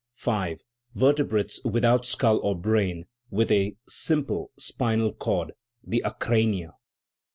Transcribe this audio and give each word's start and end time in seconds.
V. 0.17 0.55
Vertebrates 0.95 1.63
without 1.63 2.07
skull 2.07 2.39
or 2.39 2.55
brain, 2.57 3.05
with 3.29 3.51
a 3.51 3.75
simple 3.87 4.49
spinal 4.57 5.13
cord: 5.13 5.51
the 5.83 6.01
acrania. 6.03 6.73